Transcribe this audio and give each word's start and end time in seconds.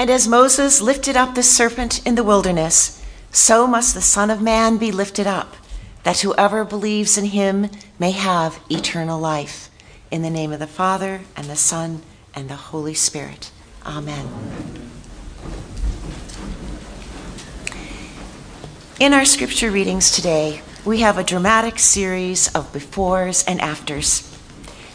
And 0.00 0.08
as 0.08 0.26
Moses 0.26 0.80
lifted 0.80 1.14
up 1.14 1.34
the 1.34 1.42
serpent 1.42 2.06
in 2.06 2.14
the 2.14 2.24
wilderness, 2.24 3.04
so 3.32 3.66
must 3.66 3.92
the 3.92 4.00
Son 4.00 4.30
of 4.30 4.40
Man 4.40 4.78
be 4.78 4.90
lifted 4.90 5.26
up, 5.26 5.58
that 6.04 6.20
whoever 6.20 6.64
believes 6.64 7.18
in 7.18 7.26
him 7.26 7.68
may 7.98 8.12
have 8.12 8.58
eternal 8.70 9.20
life. 9.20 9.68
In 10.10 10.22
the 10.22 10.30
name 10.30 10.52
of 10.52 10.58
the 10.58 10.66
Father, 10.66 11.20
and 11.36 11.48
the 11.48 11.54
Son, 11.54 12.00
and 12.34 12.48
the 12.48 12.54
Holy 12.54 12.94
Spirit. 12.94 13.50
Amen. 13.84 14.26
In 18.98 19.12
our 19.12 19.26
scripture 19.26 19.70
readings 19.70 20.10
today, 20.10 20.62
we 20.82 21.00
have 21.00 21.18
a 21.18 21.22
dramatic 21.22 21.78
series 21.78 22.48
of 22.54 22.72
befores 22.72 23.44
and 23.46 23.60
afters 23.60 24.26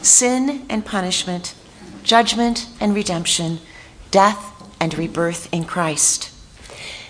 sin 0.02 0.66
and 0.68 0.84
punishment, 0.84 1.54
judgment 2.02 2.68
and 2.80 2.96
redemption, 2.96 3.60
death 4.10 4.55
and 4.80 4.98
rebirth 4.98 5.52
in 5.54 5.66
Christ. 5.66 6.32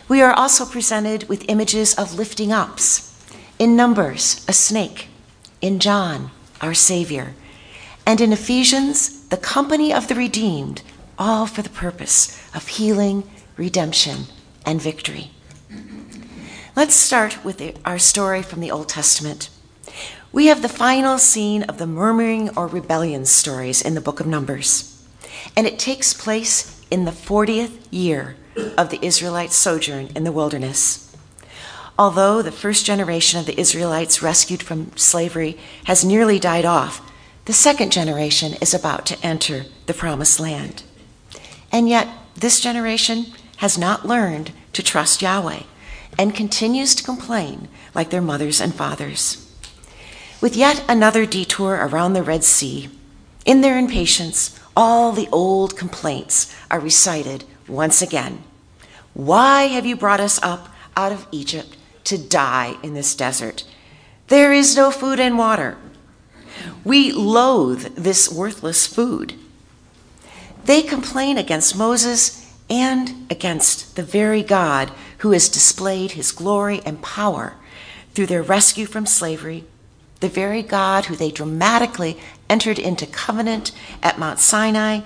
We 0.07 0.21
are 0.21 0.33
also 0.33 0.65
presented 0.65 1.27
with 1.27 1.49
images 1.49 1.95
of 1.95 2.15
lifting 2.15 2.51
ups. 2.51 3.11
In 3.57 3.75
Numbers, 3.75 4.45
a 4.47 4.53
snake. 4.53 5.07
In 5.61 5.79
John, 5.79 6.31
our 6.61 6.73
Savior. 6.73 7.33
And 8.05 8.21
in 8.21 8.31
Ephesians, 8.31 9.27
the 9.29 9.37
company 9.37 9.91
of 9.91 10.07
the 10.07 10.15
redeemed, 10.15 10.83
all 11.17 11.47
for 11.47 11.61
the 11.61 11.69
purpose 11.69 12.39
of 12.53 12.67
healing, 12.67 13.27
redemption, 13.57 14.25
and 14.65 14.81
victory. 14.81 15.31
Let's 16.75 16.93
start 16.93 17.43
with 17.43 17.61
our 17.85 17.97
story 17.97 18.43
from 18.43 18.59
the 18.59 18.69
Old 18.69 18.89
Testament. 18.89 19.49
We 20.31 20.47
have 20.47 20.61
the 20.61 20.69
final 20.69 21.17
scene 21.17 21.63
of 21.63 21.77
the 21.77 21.87
murmuring 21.87 22.49
or 22.57 22.67
rebellion 22.67 23.25
stories 23.25 23.81
in 23.81 23.95
the 23.95 24.01
book 24.01 24.19
of 24.19 24.27
Numbers, 24.27 25.01
and 25.55 25.65
it 25.65 25.79
takes 25.79 26.13
place 26.13 26.74
in 26.89 27.05
the 27.05 27.11
40th 27.11 27.85
year 27.91 28.35
of 28.77 28.89
the 28.89 29.03
Israelites' 29.05 29.55
sojourn 29.55 30.09
in 30.15 30.23
the 30.23 30.31
wilderness. 30.31 31.15
Although 31.97 32.41
the 32.41 32.51
first 32.51 32.85
generation 32.85 33.39
of 33.39 33.45
the 33.45 33.59
Israelites 33.59 34.21
rescued 34.21 34.61
from 34.61 34.95
slavery 34.97 35.57
has 35.85 36.03
nearly 36.03 36.39
died 36.39 36.65
off, 36.65 37.01
the 37.45 37.53
second 37.53 37.91
generation 37.91 38.55
is 38.61 38.73
about 38.73 39.05
to 39.05 39.25
enter 39.25 39.65
the 39.85 39.93
promised 39.93 40.39
land. 40.39 40.83
And 41.71 41.87
yet, 41.87 42.07
this 42.35 42.59
generation 42.59 43.27
has 43.57 43.77
not 43.77 44.05
learned 44.05 44.51
to 44.73 44.83
trust 44.83 45.21
Yahweh 45.21 45.63
and 46.17 46.35
continues 46.35 46.95
to 46.95 47.03
complain 47.03 47.67
like 47.93 48.09
their 48.09 48.21
mothers 48.21 48.59
and 48.59 48.73
fathers. 48.73 49.41
With 50.41 50.55
yet 50.55 50.83
another 50.89 51.25
detour 51.25 51.75
around 51.75 52.13
the 52.13 52.23
Red 52.23 52.43
Sea, 52.43 52.89
in 53.45 53.61
their 53.61 53.77
impatience, 53.77 54.59
all 54.75 55.11
the 55.11 55.29
old 55.31 55.77
complaints 55.77 56.53
are 56.69 56.79
recited 56.79 57.43
once 57.67 58.01
again. 58.01 58.43
Why 59.13 59.63
have 59.63 59.85
you 59.85 59.95
brought 59.95 60.19
us 60.19 60.41
up 60.43 60.69
out 60.95 61.11
of 61.11 61.27
Egypt 61.31 61.77
to 62.05 62.17
die 62.17 62.77
in 62.83 62.93
this 62.93 63.15
desert? 63.15 63.63
There 64.27 64.51
is 64.51 64.75
no 64.75 64.91
food 64.91 65.19
and 65.19 65.37
water. 65.37 65.77
We 66.83 67.11
loathe 67.11 67.95
this 67.95 68.31
worthless 68.31 68.87
food. 68.87 69.35
They 70.65 70.81
complain 70.81 71.37
against 71.37 71.77
Moses 71.77 72.53
and 72.69 73.27
against 73.29 73.95
the 73.95 74.03
very 74.03 74.41
God 74.41 74.91
who 75.19 75.31
has 75.31 75.47
displayed 75.47 76.11
his 76.11 76.31
glory 76.31 76.81
and 76.85 77.01
power 77.01 77.55
through 78.13 78.25
their 78.25 78.43
rescue 78.43 78.85
from 78.85 79.05
slavery 79.05 79.65
the 80.19 80.29
very 80.29 80.63
God 80.63 81.05
who 81.05 81.15
they 81.15 81.29
dramatically 81.29 82.17
entered 82.49 82.79
into 82.79 83.05
covenant 83.05 83.71
at 84.03 84.19
Mount 84.19 84.39
Sinai 84.39 85.01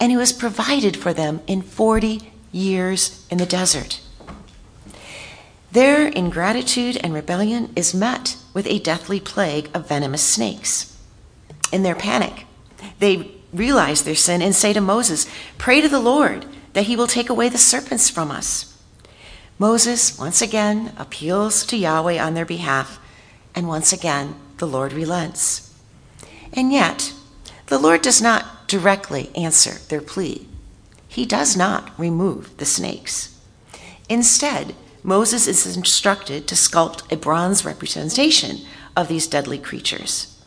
and 0.00 0.12
who 0.12 0.18
has 0.18 0.32
provided 0.32 0.96
for 0.96 1.12
them 1.12 1.40
in 1.46 1.62
40 1.62 2.20
years 2.52 3.26
in 3.30 3.38
the 3.38 3.46
desert. 3.46 4.00
Their 5.72 6.06
ingratitude 6.06 6.96
and 7.02 7.12
rebellion 7.12 7.72
is 7.74 7.94
met 7.94 8.36
with 8.52 8.66
a 8.68 8.78
deathly 8.78 9.18
plague 9.18 9.68
of 9.74 9.88
venomous 9.88 10.22
snakes. 10.22 10.96
In 11.72 11.82
their 11.82 11.96
panic, 11.96 12.46
they 13.00 13.32
realize 13.52 14.02
their 14.02 14.14
sin 14.14 14.40
and 14.40 14.54
say 14.54 14.72
to 14.72 14.80
Moses, 14.80 15.26
Pray 15.58 15.80
to 15.80 15.88
the 15.88 16.00
Lord 16.00 16.46
that 16.74 16.84
he 16.84 16.96
will 16.96 17.06
take 17.06 17.28
away 17.28 17.48
the 17.48 17.58
serpents 17.58 18.08
from 18.08 18.30
us. 18.30 18.76
Moses 19.58 20.18
once 20.18 20.42
again 20.42 20.92
appeals 20.96 21.64
to 21.66 21.76
Yahweh 21.76 22.18
on 22.18 22.34
their 22.34 22.44
behalf, 22.44 23.00
and 23.54 23.68
once 23.68 23.92
again 23.92 24.34
the 24.58 24.66
Lord 24.66 24.92
relents. 24.92 25.63
And 26.54 26.72
yet, 26.72 27.12
the 27.66 27.78
Lord 27.78 28.00
does 28.00 28.22
not 28.22 28.68
directly 28.68 29.30
answer 29.34 29.78
their 29.88 30.00
plea. 30.00 30.46
He 31.08 31.26
does 31.26 31.56
not 31.56 31.90
remove 31.98 32.56
the 32.56 32.64
snakes. 32.64 33.38
Instead, 34.08 34.74
Moses 35.02 35.46
is 35.46 35.76
instructed 35.76 36.46
to 36.48 36.54
sculpt 36.54 37.10
a 37.12 37.16
bronze 37.16 37.64
representation 37.64 38.58
of 38.96 39.08
these 39.08 39.26
deadly 39.26 39.58
creatures. 39.58 40.40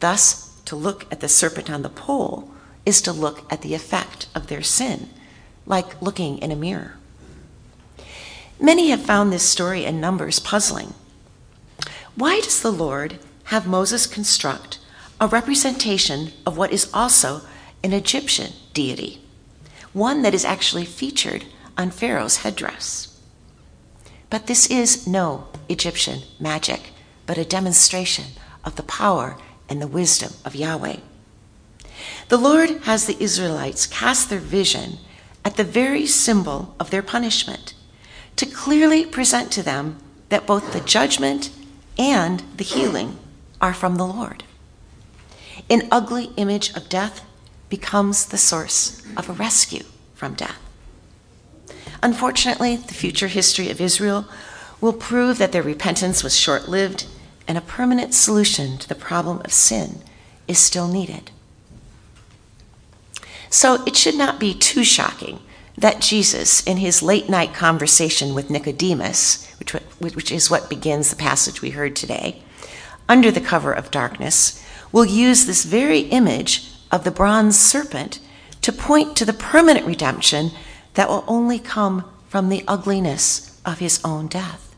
Thus, 0.00 0.60
to 0.66 0.76
look 0.76 1.10
at 1.10 1.20
the 1.20 1.28
serpent 1.28 1.70
on 1.70 1.82
the 1.82 1.88
pole 1.88 2.50
is 2.84 3.00
to 3.02 3.12
look 3.12 3.50
at 3.50 3.62
the 3.62 3.74
effect 3.74 4.28
of 4.34 4.46
their 4.46 4.62
sin, 4.62 5.08
like 5.64 6.00
looking 6.02 6.38
in 6.38 6.52
a 6.52 6.56
mirror. 6.56 6.96
Many 8.60 8.90
have 8.90 9.02
found 9.02 9.32
this 9.32 9.42
story 9.42 9.84
in 9.84 10.00
Numbers 10.00 10.38
puzzling. 10.38 10.94
Why 12.14 12.40
does 12.40 12.60
the 12.60 12.72
Lord 12.72 13.18
have 13.44 13.66
Moses 13.66 14.06
construct 14.06 14.78
a 15.20 15.26
representation 15.26 16.32
of 16.44 16.56
what 16.56 16.72
is 16.72 16.90
also 16.92 17.40
an 17.82 17.92
Egyptian 17.92 18.52
deity, 18.74 19.20
one 19.92 20.22
that 20.22 20.34
is 20.34 20.44
actually 20.44 20.84
featured 20.84 21.44
on 21.78 21.90
Pharaoh's 21.90 22.38
headdress. 22.38 23.18
But 24.28 24.46
this 24.46 24.66
is 24.66 25.06
no 25.06 25.48
Egyptian 25.68 26.22
magic, 26.38 26.90
but 27.24 27.38
a 27.38 27.44
demonstration 27.44 28.26
of 28.64 28.76
the 28.76 28.82
power 28.82 29.38
and 29.68 29.80
the 29.80 29.86
wisdom 29.86 30.32
of 30.44 30.54
Yahweh. 30.54 30.96
The 32.28 32.36
Lord 32.36 32.70
has 32.82 33.06
the 33.06 33.16
Israelites 33.22 33.86
cast 33.86 34.28
their 34.28 34.38
vision 34.38 34.98
at 35.44 35.56
the 35.56 35.64
very 35.64 36.06
symbol 36.06 36.74
of 36.78 36.90
their 36.90 37.02
punishment 37.02 37.72
to 38.36 38.46
clearly 38.46 39.06
present 39.06 39.50
to 39.52 39.62
them 39.62 39.98
that 40.28 40.46
both 40.46 40.72
the 40.72 40.80
judgment 40.80 41.50
and 41.96 42.42
the 42.56 42.64
healing 42.64 43.18
are 43.60 43.72
from 43.72 43.96
the 43.96 44.06
Lord. 44.06 44.44
An 45.68 45.88
ugly 45.90 46.30
image 46.36 46.74
of 46.74 46.88
death 46.88 47.24
becomes 47.68 48.26
the 48.26 48.38
source 48.38 49.02
of 49.16 49.28
a 49.28 49.32
rescue 49.32 49.84
from 50.14 50.34
death. 50.34 50.58
Unfortunately, 52.02 52.76
the 52.76 52.94
future 52.94 53.28
history 53.28 53.70
of 53.70 53.80
Israel 53.80 54.26
will 54.80 54.92
prove 54.92 55.38
that 55.38 55.52
their 55.52 55.62
repentance 55.62 56.22
was 56.22 56.38
short 56.38 56.68
lived 56.68 57.06
and 57.48 57.56
a 57.56 57.62
permanent 57.62 58.14
solution 58.14 58.78
to 58.78 58.88
the 58.88 58.94
problem 58.94 59.40
of 59.44 59.52
sin 59.52 60.02
is 60.46 60.58
still 60.58 60.88
needed. 60.88 61.30
So 63.50 63.82
it 63.84 63.96
should 63.96 64.16
not 64.16 64.38
be 64.38 64.54
too 64.54 64.84
shocking 64.84 65.40
that 65.78 66.00
Jesus, 66.00 66.62
in 66.64 66.78
his 66.78 67.02
late 67.02 67.28
night 67.28 67.54
conversation 67.54 68.34
with 68.34 68.50
Nicodemus, 68.50 69.50
which, 69.58 69.72
which 69.98 70.32
is 70.32 70.50
what 70.50 70.70
begins 70.70 71.10
the 71.10 71.16
passage 71.16 71.60
we 71.60 71.70
heard 71.70 71.94
today, 71.94 72.42
under 73.08 73.30
the 73.30 73.40
cover 73.40 73.72
of 73.72 73.90
darkness, 73.90 74.62
will 74.96 75.04
use 75.04 75.44
this 75.44 75.66
very 75.66 75.98
image 76.08 76.72
of 76.90 77.04
the 77.04 77.10
bronze 77.10 77.60
serpent 77.60 78.18
to 78.62 78.72
point 78.72 79.14
to 79.14 79.26
the 79.26 79.32
permanent 79.34 79.84
redemption 79.84 80.50
that 80.94 81.06
will 81.06 81.22
only 81.28 81.58
come 81.58 82.02
from 82.28 82.48
the 82.48 82.64
ugliness 82.66 83.60
of 83.66 83.78
his 83.78 84.00
own 84.02 84.26
death. 84.26 84.74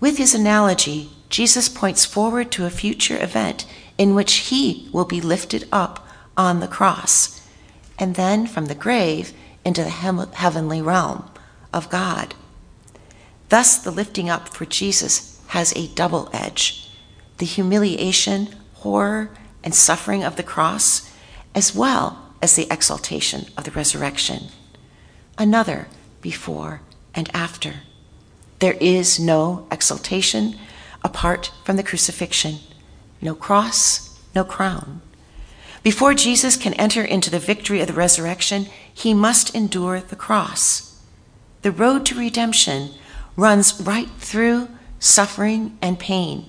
With 0.00 0.18
his 0.18 0.34
analogy, 0.34 1.08
Jesus 1.28 1.68
points 1.68 2.04
forward 2.04 2.50
to 2.50 2.66
a 2.66 2.70
future 2.70 3.22
event 3.22 3.64
in 3.96 4.16
which 4.16 4.48
he 4.48 4.88
will 4.92 5.04
be 5.04 5.20
lifted 5.20 5.68
up 5.70 6.04
on 6.36 6.58
the 6.58 6.66
cross, 6.66 7.48
and 7.96 8.16
then 8.16 8.44
from 8.44 8.66
the 8.66 8.74
grave 8.74 9.32
into 9.64 9.84
the 9.84 10.32
heavenly 10.34 10.82
realm 10.82 11.30
of 11.72 11.90
God. 11.90 12.34
Thus, 13.50 13.78
the 13.78 13.92
lifting 13.92 14.28
up 14.28 14.48
for 14.48 14.66
Jesus 14.66 15.40
has 15.46 15.72
a 15.76 15.86
double 15.94 16.28
edge 16.32 16.88
the 17.38 17.46
humiliation, 17.46 18.54
horror, 18.80 19.30
and 19.62 19.74
suffering 19.74 20.24
of 20.24 20.36
the 20.36 20.42
cross, 20.42 21.10
as 21.54 21.74
well 21.74 22.32
as 22.42 22.56
the 22.56 22.66
exaltation 22.70 23.46
of 23.56 23.64
the 23.64 23.70
resurrection. 23.70 24.44
Another 25.38 25.88
before 26.20 26.80
and 27.14 27.30
after. 27.34 27.74
There 28.58 28.76
is 28.80 29.18
no 29.18 29.66
exaltation 29.70 30.56
apart 31.02 31.50
from 31.64 31.76
the 31.76 31.82
crucifixion, 31.82 32.56
no 33.22 33.34
cross, 33.34 34.18
no 34.34 34.44
crown. 34.44 35.00
Before 35.82 36.12
Jesus 36.12 36.56
can 36.56 36.74
enter 36.74 37.02
into 37.02 37.30
the 37.30 37.38
victory 37.38 37.80
of 37.80 37.86
the 37.86 37.94
resurrection, 37.94 38.66
he 38.92 39.14
must 39.14 39.54
endure 39.54 40.00
the 40.00 40.16
cross. 40.16 41.02
The 41.62 41.72
road 41.72 42.04
to 42.06 42.14
redemption 42.14 42.90
runs 43.36 43.80
right 43.80 44.08
through 44.18 44.68
suffering 44.98 45.78
and 45.80 45.98
pain. 45.98 46.46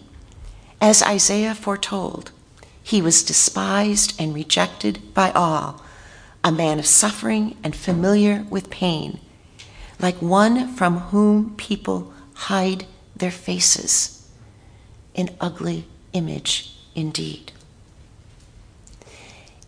As 0.82 1.04
Isaiah 1.04 1.54
foretold, 1.54 2.32
he 2.82 3.04
was 3.04 3.22
despised 3.22 4.20
and 4.20 4.34
rejected 4.34 5.14
by 5.14 5.30
all, 5.32 5.84
a 6.44 6.52
man 6.52 6.80
of 6.80 6.88
suffering 6.88 7.56
and 7.64 7.76
familiar 7.76 8.48
with 8.50 8.72
pain, 8.72 9.20
like 10.00 10.20
one 10.20 10.68
from 10.68 10.98
whom 10.98 11.56
people 11.56 12.12
hide 12.34 12.88
their 13.16 13.30
faces. 13.30 14.28
An 15.14 15.30
ugly 15.40 15.86
image 16.14 16.76
indeed. 16.96 17.52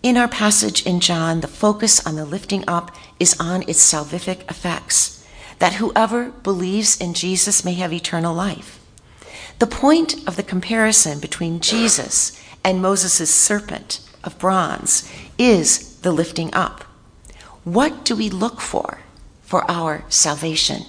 In 0.01 0.18
our 0.18 0.27
passage 0.27 0.83
in 0.83 1.00
John, 1.00 1.42
the 1.42 1.48
focus 1.48 2.04
on 2.07 2.15
the 2.15 2.25
lifting 2.25 2.63
up 2.68 2.89
is 3.19 3.39
on 3.39 3.62
its 3.69 3.80
salvific 3.80 4.50
effects, 4.50 5.24
that 5.60 5.74
whoever 5.74 6.31
believes 6.31 7.00
in 7.00 7.13
Jesus 7.13 7.63
may 7.63 7.75
have 7.75 7.94
eternal 7.94 8.33
life. 8.33 8.82
The 9.59 9.67
point 9.67 10.27
of 10.27 10.35
the 10.35 10.44
comparison 10.44 11.19
between 11.19 11.59
Jesus 11.59 12.41
and 12.63 12.81
Moses' 12.81 13.33
serpent 13.33 14.00
of 14.23 14.39
bronze 14.39 15.09
is 15.38 15.97
the 16.01 16.11
lifting 16.11 16.53
up. 16.53 16.83
What 17.63 18.03
do 18.03 18.15
we 18.15 18.29
look 18.29 18.59
for 18.59 19.00
for 19.41 19.69
our 19.69 20.03
salvation? 20.09 20.83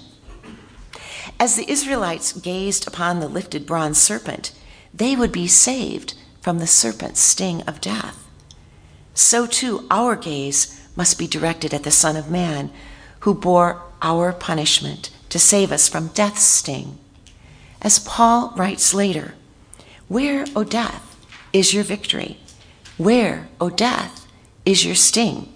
As 1.39 1.55
the 1.55 1.69
Israelites 1.69 2.33
gazed 2.33 2.87
upon 2.87 3.19
the 3.19 3.27
lifted 3.27 3.65
bronze 3.65 4.01
serpent, 4.01 4.51
they 4.93 5.15
would 5.15 5.31
be 5.31 5.47
saved 5.47 6.13
from 6.41 6.59
the 6.59 6.67
serpent's 6.67 7.19
sting 7.19 7.61
of 7.63 7.81
death. 7.81 8.25
So 9.13 9.45
too, 9.45 9.85
our 9.89 10.15
gaze 10.15 10.81
must 10.95 11.17
be 11.17 11.27
directed 11.27 11.73
at 11.73 11.83
the 11.83 11.91
Son 11.91 12.15
of 12.15 12.29
Man, 12.29 12.71
who 13.21 13.33
bore 13.33 13.81
our 14.01 14.31
punishment 14.31 15.09
to 15.29 15.39
save 15.39 15.71
us 15.71 15.89
from 15.89 16.07
death's 16.09 16.43
sting. 16.43 16.99
As 17.85 17.99
Paul 17.99 18.51
writes 18.55 18.95
later, 18.95 19.35
Where, 20.07 20.47
O 20.55 20.63
death, 20.63 21.15
is 21.53 21.71
your 21.71 21.83
victory? 21.83 22.39
Where, 22.97 23.47
O 23.61 23.69
death, 23.69 24.25
is 24.65 24.83
your 24.83 24.95
sting? 24.95 25.53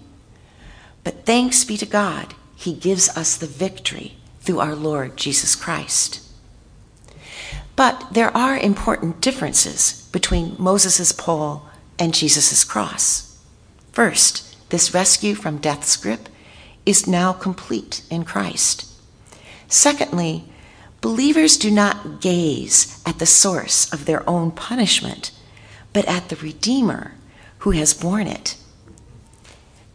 But 1.02 1.26
thanks 1.26 1.64
be 1.64 1.76
to 1.76 1.86
God, 1.86 2.34
he 2.54 2.72
gives 2.72 3.08
us 3.16 3.36
the 3.36 3.48
victory 3.48 4.14
through 4.42 4.60
our 4.60 4.76
Lord 4.76 5.16
Jesus 5.16 5.56
Christ. 5.56 6.24
But 7.74 8.06
there 8.12 8.34
are 8.36 8.56
important 8.56 9.20
differences 9.20 10.08
between 10.12 10.54
Moses' 10.56 11.10
pole 11.10 11.64
and 11.98 12.14
Jesus' 12.14 12.62
cross. 12.62 13.42
First, 13.90 14.70
this 14.70 14.94
rescue 14.94 15.34
from 15.34 15.58
death's 15.58 15.96
grip 15.96 16.28
is 16.86 17.08
now 17.08 17.32
complete 17.32 18.02
in 18.08 18.22
Christ. 18.24 18.86
Secondly, 19.66 20.44
believers 21.00 21.56
do 21.56 21.70
not 21.70 22.20
gaze 22.20 23.02
at 23.06 23.18
the 23.18 23.26
source 23.26 23.92
of 23.92 24.04
their 24.04 24.28
own 24.28 24.50
punishment, 24.50 25.30
but 25.92 26.04
at 26.06 26.28
the 26.28 26.36
Redeemer 26.36 27.14
who 27.58 27.70
has 27.72 27.94
borne 27.94 28.26
it. 28.26 28.56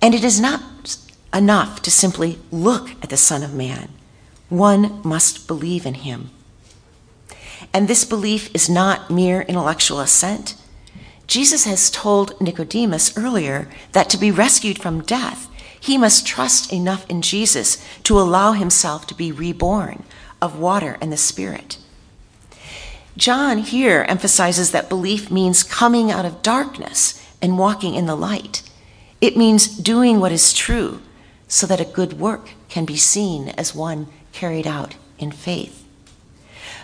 And 0.01 0.13
it 0.13 0.23
is 0.23 0.39
not 0.39 0.97
enough 1.33 1.81
to 1.81 1.91
simply 1.91 2.39
look 2.51 2.91
at 3.01 3.09
the 3.09 3.17
Son 3.17 3.43
of 3.43 3.53
Man. 3.53 3.89
One 4.49 5.01
must 5.03 5.47
believe 5.47 5.85
in 5.85 5.95
him. 5.95 6.29
And 7.73 7.87
this 7.87 8.05
belief 8.05 8.53
is 8.53 8.69
not 8.69 9.09
mere 9.09 9.41
intellectual 9.41 9.99
assent. 9.99 10.55
Jesus 11.27 11.65
has 11.65 11.89
told 11.89 12.39
Nicodemus 12.39 13.17
earlier 13.17 13.67
that 13.93 14.09
to 14.11 14.17
be 14.17 14.29
rescued 14.31 14.79
from 14.79 15.01
death, 15.01 15.49
he 15.79 15.97
must 15.97 16.25
trust 16.25 16.71
enough 16.71 17.09
in 17.09 17.21
Jesus 17.21 17.83
to 18.03 18.19
allow 18.19 18.53
himself 18.53 19.07
to 19.07 19.15
be 19.15 19.31
reborn 19.31 20.03
of 20.41 20.59
water 20.59 20.97
and 21.01 21.11
the 21.11 21.17
Spirit. 21.17 21.77
John 23.17 23.59
here 23.59 24.05
emphasizes 24.09 24.71
that 24.71 24.89
belief 24.89 25.31
means 25.31 25.63
coming 25.63 26.11
out 26.11 26.25
of 26.25 26.41
darkness 26.41 27.21
and 27.41 27.57
walking 27.57 27.95
in 27.95 28.05
the 28.05 28.15
light. 28.15 28.61
It 29.21 29.37
means 29.37 29.67
doing 29.67 30.19
what 30.19 30.33
is 30.33 30.53
true 30.53 31.01
so 31.47 31.65
that 31.67 31.79
a 31.79 31.85
good 31.85 32.19
work 32.19 32.49
can 32.67 32.85
be 32.85 32.97
seen 32.97 33.49
as 33.49 33.73
one 33.73 34.07
carried 34.33 34.67
out 34.67 34.95
in 35.17 35.31
faith. 35.31 35.85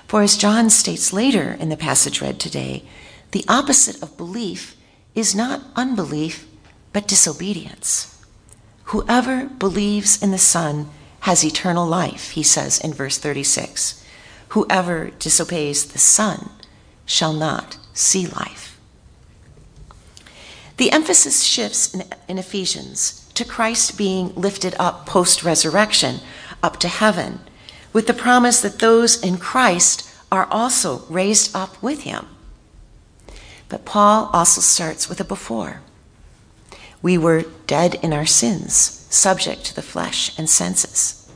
For 0.07 0.21
as 0.21 0.37
John 0.37 0.69
states 0.69 1.11
later 1.11 1.57
in 1.59 1.69
the 1.69 1.77
passage 1.77 2.21
read 2.21 2.39
today, 2.39 2.83
the 3.31 3.45
opposite 3.47 4.01
of 4.01 4.17
belief 4.17 4.75
is 5.15 5.35
not 5.35 5.61
unbelief, 5.75 6.47
but 6.93 7.07
disobedience. 7.07 8.07
Whoever 8.85 9.45
believes 9.45 10.21
in 10.21 10.31
the 10.31 10.37
Son 10.37 10.89
has 11.21 11.43
eternal 11.43 11.87
life, 11.87 12.31
he 12.31 12.43
says 12.43 12.79
in 12.79 12.93
verse 12.93 13.17
36. 13.17 14.03
Whoever 14.49 15.11
disobeys 15.19 15.85
the 15.85 15.99
Son 15.99 16.49
shall 17.05 17.33
not 17.33 17.77
see 17.93 18.27
life. 18.27 18.79
The 20.77 20.91
emphasis 20.91 21.43
shifts 21.43 21.93
in, 21.93 22.03
in 22.27 22.37
Ephesians 22.37 23.29
to 23.35 23.45
Christ 23.45 23.97
being 23.97 24.33
lifted 24.35 24.75
up 24.79 25.05
post 25.05 25.43
resurrection, 25.43 26.19
up 26.63 26.77
to 26.77 26.87
heaven, 26.87 27.39
with 27.93 28.07
the 28.07 28.13
promise 28.13 28.61
that 28.61 28.79
those 28.79 29.21
in 29.21 29.37
Christ 29.37 30.09
are 30.31 30.45
also 30.45 31.05
raised 31.09 31.55
up 31.55 31.81
with 31.83 32.01
him. 32.01 32.27
But 33.69 33.85
Paul 33.85 34.29
also 34.33 34.61
starts 34.61 35.07
with 35.07 35.19
a 35.21 35.25
before. 35.25 35.81
We 37.01 37.17
were 37.17 37.45
dead 37.67 37.95
in 37.95 38.11
our 38.11 38.25
sins, 38.25 39.00
subject 39.13 39.65
to 39.65 39.75
the 39.75 39.81
flesh 39.81 40.37
and 40.37 40.49
senses. 40.49 41.29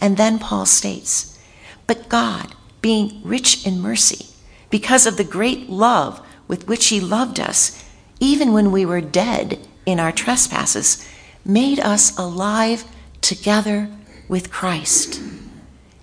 And 0.00 0.16
then 0.16 0.38
Paul 0.38 0.66
states, 0.66 1.38
But 1.86 2.08
God, 2.08 2.54
being 2.80 3.20
rich 3.24 3.66
in 3.66 3.80
mercy, 3.80 4.26
because 4.70 5.06
of 5.06 5.16
the 5.16 5.24
great 5.24 5.68
love 5.68 6.24
with 6.46 6.68
which 6.68 6.88
he 6.88 7.00
loved 7.00 7.40
us, 7.40 7.84
even 8.20 8.52
when 8.52 8.72
we 8.72 8.86
were 8.86 9.00
dead 9.00 9.58
in 9.86 10.00
our 10.00 10.12
trespasses, 10.12 11.06
made 11.44 11.80
us 11.80 12.16
alive 12.18 12.84
together 13.20 13.90
with 14.28 14.50
Christ. 14.50 15.20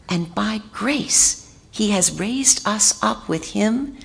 And 0.09 0.33
by 0.33 0.61
grace, 0.71 1.55
he 1.71 1.91
has 1.91 2.19
raised 2.19 2.67
us 2.67 3.01
up 3.03 3.27
with 3.27 3.51
him 3.51 3.97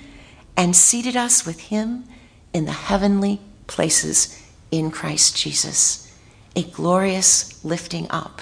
and 0.57 0.75
seated 0.75 1.15
us 1.15 1.45
with 1.45 1.59
him 1.59 2.05
in 2.53 2.65
the 2.65 2.71
heavenly 2.71 3.39
places 3.67 4.37
in 4.71 4.91
Christ 4.91 5.35
Jesus. 5.37 6.10
A 6.55 6.63
glorious 6.63 7.63
lifting 7.63 8.07
up 8.09 8.41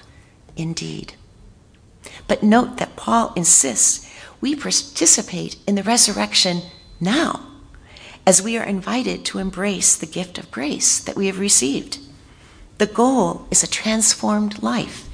indeed. 0.56 1.14
But 2.28 2.44
note 2.44 2.78
that 2.78 2.96
Paul 2.96 3.34
insists 3.36 4.10
we 4.42 4.56
participate 4.56 5.58
in 5.68 5.76
the 5.76 5.84
resurrection 5.84 6.62
now, 7.00 7.46
as 8.26 8.42
we 8.42 8.58
are 8.58 8.64
invited 8.64 9.26
to 9.26 9.40
embrace 9.40 9.96
the 9.96 10.06
gift 10.06 10.38
of 10.38 10.52
grace 10.52 11.00
that 11.00 11.16
we 11.16 11.28
have 11.28 11.40
received. 11.40 12.00
The 12.78 12.86
goal 12.86 13.48
is 13.52 13.64
a 13.64 13.68
transformed 13.68 14.64
life. 14.64 15.10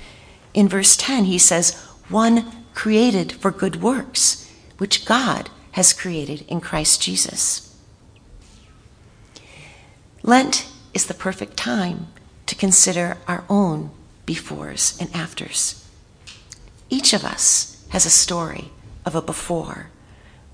In 0.54 0.70
verse 0.70 0.96
10, 0.96 1.26
he 1.26 1.40
says, 1.40 1.74
one 2.10 2.66
created 2.74 3.32
for 3.32 3.52
good 3.52 3.82
works, 3.82 4.52
which 4.78 5.06
God 5.06 5.50
has 5.72 5.94
created 5.94 6.46
in 6.48 6.62
Christ 6.62 7.02
Jesus. 7.02 7.76
Lent 10.22 10.68
is 10.94 11.08
the 11.08 11.14
perfect 11.14 11.58
time 11.58 12.08
to 12.46 12.56
consider 12.56 13.18
our 13.28 13.44
own 13.50 13.92
befores 14.26 15.00
and 15.00 15.14
afters. 15.16 15.88
Each 16.90 17.14
of 17.14 17.24
us 17.24 17.86
has 17.90 18.06
a 18.06 18.10
story 18.10 18.72
of 19.06 19.16
a 19.16 19.22
before 19.22 19.90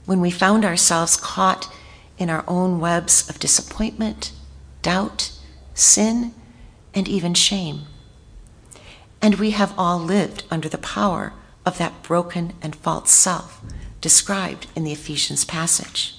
when 0.06 0.22
we 0.22 0.32
found 0.32 0.66
ourselves 0.66 1.18
caught 1.18 1.72
in 2.18 2.30
our 2.30 2.44
own 2.48 2.80
webs 2.80 3.30
of 3.30 3.40
disappointment, 3.40 4.32
doubt, 4.82 5.32
sin, 5.74 6.34
and 6.94 7.08
even 7.08 7.34
shame. 7.34 7.82
And 9.22 9.36
we 9.36 9.52
have 9.52 9.74
all 9.78 10.00
lived 10.00 10.44
under 10.50 10.68
the 10.68 10.78
power 10.78 11.34
of 11.66 11.78
that 11.78 12.02
broken 12.02 12.54
and 12.62 12.76
false 12.76 13.12
self 13.12 13.62
described 14.02 14.68
in 14.76 14.84
the 14.84 14.92
Ephesians 14.92 15.46
passage. 15.46 16.16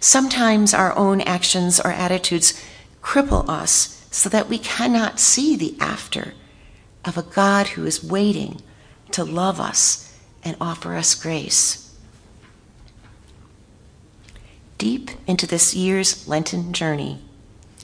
Sometimes 0.00 0.72
our 0.72 0.96
own 0.96 1.20
actions 1.20 1.78
or 1.78 1.90
attitudes 1.90 2.62
cripple 3.02 3.48
us 3.48 3.97
so 4.10 4.28
that 4.28 4.48
we 4.48 4.58
cannot 4.58 5.20
see 5.20 5.56
the 5.56 5.76
after 5.80 6.34
of 7.04 7.16
a 7.16 7.22
God 7.22 7.68
who 7.68 7.84
is 7.86 8.04
waiting 8.04 8.60
to 9.12 9.24
love 9.24 9.60
us 9.60 10.16
and 10.44 10.56
offer 10.60 10.94
us 10.94 11.14
grace. 11.14 11.96
Deep 14.76 15.10
into 15.26 15.46
this 15.46 15.74
year's 15.74 16.28
Lenten 16.28 16.72
journey, 16.72 17.20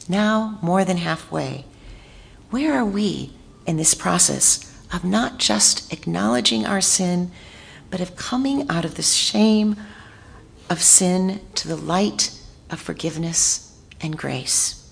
now 0.09 0.59
more 0.63 0.85
than 0.85 0.99
halfway, 0.99 1.65
where 2.51 2.75
are 2.75 2.85
we 2.85 3.33
in 3.67 3.77
this 3.77 3.95
process 3.95 4.71
of 4.93 5.05
not 5.05 5.39
just 5.39 5.93
acknowledging 5.93 6.65
our 6.65 6.81
sin? 6.81 7.31
but 7.95 8.01
of 8.01 8.17
coming 8.17 8.69
out 8.69 8.85
of 8.85 8.97
the 8.97 9.03
shame 9.03 9.77
of 10.69 10.83
sin 10.83 11.41
to 11.55 11.69
the 11.69 11.77
light 11.77 12.37
of 12.69 12.81
forgiveness 12.81 13.79
and 14.01 14.19
grace. 14.19 14.84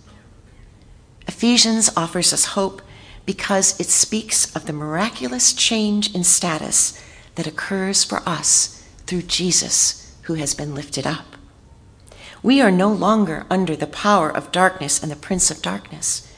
Ephesians 1.27 1.91
offers 1.97 2.33
us 2.33 2.47
hope 2.47 2.83
because 3.25 3.79
it 3.79 3.87
speaks 3.87 4.55
of 4.57 4.67
the 4.67 4.73
miraculous 4.73 5.53
change 5.53 6.15
in 6.15 6.25
status 6.25 7.01
that 7.37 7.47
occurs 7.47 8.05
for 8.05 8.23
us 8.27 8.87
through 9.07 9.23
Jesus 9.23 10.15
who 10.23 10.35
has 10.35 10.55
been 10.55 10.75
lifted 10.75 11.07
up. 11.07 11.37
We 12.43 12.61
are 12.61 12.73
no 12.73 12.93
longer 12.93 13.47
under 13.49 13.77
the 13.77 13.87
power 13.87 14.29
of 14.31 14.51
darkness 14.53 15.03
and 15.03 15.11
the 15.13 15.17
prince 15.17 15.51
of 15.51 15.63
darkness. 15.63 16.29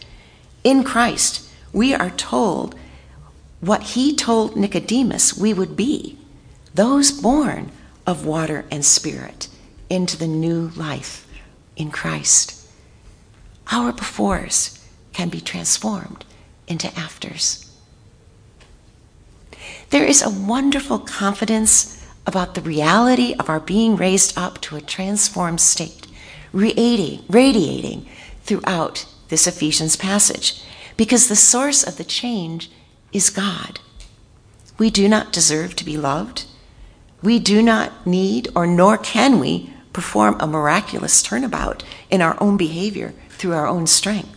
In 0.63 0.85
Christ, 0.85 1.49
we 1.73 1.95
are 1.95 2.11
told 2.11 2.75
what 3.61 3.83
he 3.83 4.15
told 4.15 4.57
Nicodemus 4.57 5.37
we 5.37 5.55
would 5.55 5.77
be 5.77 6.19
those 6.75 7.11
born 7.11 7.71
of 8.07 8.27
water 8.27 8.65
and 8.71 8.85
spirit 8.85 9.49
into 9.89 10.17
the 10.19 10.27
new 10.27 10.69
life 10.77 11.27
in 11.77 11.91
Christ. 11.91 12.64
Our 13.75 13.93
befores 13.93 14.79
can 15.13 15.31
be 15.31 15.41
transformed 15.41 16.25
into 16.69 16.97
afters. 16.97 17.69
There 19.91 20.05
is 20.05 20.23
a 20.23 20.31
wonderful 20.31 21.01
confidence 21.01 22.07
about 22.25 22.55
the 22.55 22.61
reality 22.61 23.35
of 23.37 23.51
our 23.51 23.59
being 23.59 23.97
raised 23.97 24.39
up 24.39 24.61
to 24.61 24.77
a 24.77 24.81
transformed 24.81 25.61
state, 25.61 26.07
radiating, 26.53 28.07
throughout 28.45 29.07
this 29.29 29.49
Ephesians 29.49 29.97
passage, 29.97 30.63
because 30.97 31.27
the 31.27 31.35
source 31.35 31.83
of 31.83 31.97
the 31.97 32.05
change 32.05 32.71
is 33.13 33.29
God. 33.29 33.81
We 34.79 34.89
do 34.89 35.09
not 35.09 35.33
deserve 35.33 35.75
to 35.77 35.85
be 35.85 35.97
loved. 35.97 36.45
We 37.23 37.41
do 37.41 37.61
not 37.61 38.07
need, 38.07 38.47
or 38.55 38.69
nor 38.69 38.97
can 38.97 39.41
we, 39.41 39.73
perform 39.93 40.37
a 40.39 40.47
miraculous 40.47 41.25
turnabout 41.25 41.83
in 42.09 42.23
our 42.23 42.41
own 42.41 42.57
behavior 42.57 43.15
through 43.45 43.53
our 43.53 43.67
own 43.67 43.87
strength. 43.87 44.35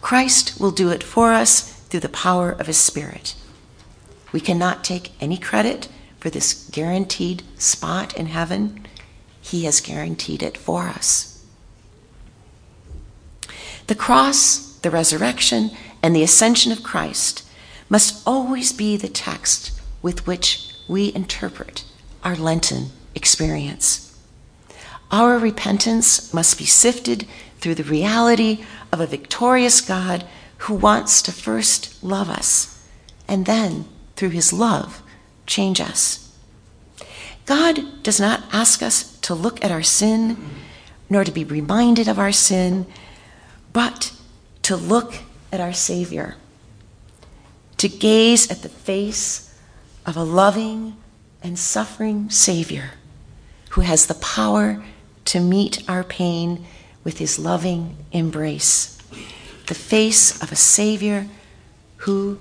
Christ 0.00 0.58
will 0.58 0.70
do 0.70 0.88
it 0.88 1.02
for 1.02 1.34
us 1.34 1.70
through 1.90 2.00
the 2.00 2.08
power 2.08 2.50
of 2.50 2.66
His 2.66 2.78
Spirit. 2.78 3.34
We 4.32 4.40
cannot 4.40 4.82
take 4.82 5.12
any 5.20 5.36
credit 5.36 5.90
for 6.18 6.30
this 6.30 6.66
guaranteed 6.70 7.42
spot 7.58 8.16
in 8.16 8.28
heaven. 8.28 8.86
He 9.42 9.66
has 9.66 9.82
guaranteed 9.82 10.42
it 10.42 10.56
for 10.56 10.84
us. 10.84 11.44
The 13.88 13.94
cross, 13.94 14.78
the 14.78 14.90
resurrection, 14.90 15.70
and 16.02 16.16
the 16.16 16.22
ascension 16.22 16.72
of 16.72 16.82
Christ 16.82 17.46
must 17.90 18.26
always 18.26 18.72
be 18.72 18.96
the 18.96 19.10
text 19.10 19.78
with 20.00 20.26
which 20.26 20.74
we 20.88 21.14
interpret 21.14 21.84
our 22.24 22.34
Lenten 22.34 22.92
experience. 23.14 24.18
Our 25.10 25.38
repentance 25.38 26.32
must 26.32 26.56
be 26.56 26.64
sifted 26.64 27.28
through 27.62 27.76
the 27.76 27.84
reality 27.84 28.64
of 28.92 29.00
a 29.00 29.06
victorious 29.06 29.80
God 29.80 30.26
who 30.58 30.74
wants 30.74 31.22
to 31.22 31.32
first 31.32 32.02
love 32.04 32.28
us 32.28 32.72
and 33.26 33.46
then, 33.46 33.86
through 34.16 34.30
his 34.30 34.52
love, 34.52 35.02
change 35.46 35.80
us. 35.80 36.36
God 37.46 38.02
does 38.02 38.20
not 38.20 38.42
ask 38.52 38.82
us 38.82 39.18
to 39.20 39.34
look 39.34 39.64
at 39.64 39.70
our 39.70 39.82
sin, 39.82 40.36
nor 41.08 41.24
to 41.24 41.32
be 41.32 41.44
reminded 41.44 42.08
of 42.08 42.18
our 42.18 42.32
sin, 42.32 42.86
but 43.72 44.12
to 44.62 44.76
look 44.76 45.14
at 45.50 45.60
our 45.60 45.72
Savior, 45.72 46.36
to 47.78 47.88
gaze 47.88 48.50
at 48.50 48.62
the 48.62 48.68
face 48.68 49.58
of 50.04 50.16
a 50.16 50.24
loving 50.24 50.96
and 51.42 51.58
suffering 51.58 52.28
Savior 52.28 52.90
who 53.70 53.80
has 53.80 54.06
the 54.06 54.14
power 54.14 54.84
to 55.24 55.40
meet 55.40 55.88
our 55.88 56.04
pain 56.04 56.66
with 57.04 57.18
his 57.18 57.38
loving 57.38 57.96
embrace, 58.12 58.98
the 59.66 59.74
face 59.74 60.40
of 60.42 60.52
a 60.52 60.56
Savior 60.56 61.28
who 61.98 62.38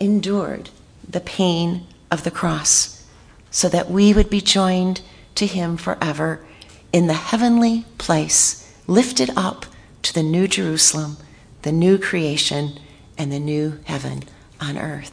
endured 0.00 0.70
the 1.08 1.20
pain 1.20 1.86
of 2.10 2.24
the 2.24 2.30
cross 2.30 3.06
so 3.50 3.68
that 3.68 3.90
we 3.90 4.12
would 4.12 4.28
be 4.28 4.40
joined 4.40 5.00
to 5.34 5.46
him 5.46 5.76
forever 5.76 6.44
in 6.92 7.06
the 7.06 7.14
heavenly 7.14 7.84
place, 7.98 8.72
lifted 8.86 9.30
up 9.36 9.66
to 10.02 10.12
the 10.12 10.22
new 10.22 10.46
Jerusalem, 10.46 11.16
the 11.62 11.72
new 11.72 11.98
creation, 11.98 12.78
and 13.16 13.32
the 13.32 13.40
new 13.40 13.80
heaven 13.84 14.24
on 14.60 14.78
earth. 14.78 15.12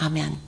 Amen. 0.00 0.40